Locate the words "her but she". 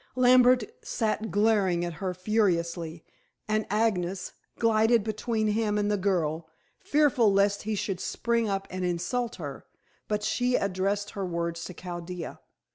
9.35-10.55